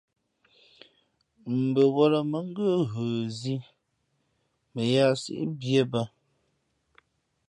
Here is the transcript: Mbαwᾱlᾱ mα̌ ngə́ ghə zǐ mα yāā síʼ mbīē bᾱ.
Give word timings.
Mbαwᾱlᾱ 1.57 2.19
mα̌ 2.31 2.41
ngə́ 2.47 2.71
ghə 2.91 3.05
zǐ 3.39 3.55
mα 4.73 4.81
yāā 4.93 5.11
síʼ 5.21 5.41
mbīē 5.51 5.83
bᾱ. 5.91 6.01